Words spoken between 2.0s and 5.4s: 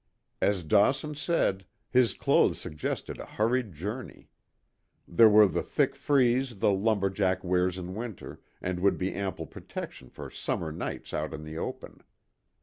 clothes suggested a hurried journey. They